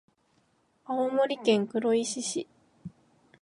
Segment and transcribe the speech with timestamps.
[0.83, 2.47] 青森県黒石市